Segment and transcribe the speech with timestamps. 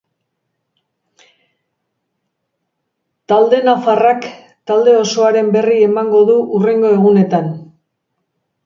[3.33, 4.27] Talde nafarrak
[4.73, 7.55] talde osoaren berri emango du hurrengo egunetan.